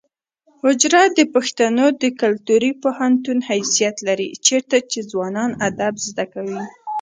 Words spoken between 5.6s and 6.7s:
ادب زده کوي.